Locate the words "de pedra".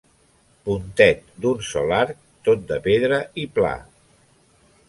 2.73-3.23